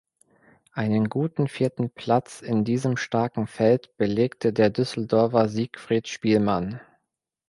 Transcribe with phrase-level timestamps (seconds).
[0.73, 6.81] Einen guten vierten Platz in diesem starken Feld belegte der Düsseldorfer Siegfried Spielmann.